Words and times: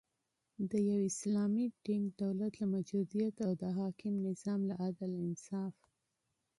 د 0.69 0.71
یو 0.89 0.99
اسلامی 1.11 1.65
ټینګ 1.83 2.05
دولت 2.23 2.53
له 2.61 2.65
موجودیت 2.73 3.35
او 3.45 3.51
د 3.61 3.63
حاکم 3.77 4.13
نظام 4.27 4.59
له 4.69 4.75
عدل، 4.85 5.11
انصاف 5.25 5.75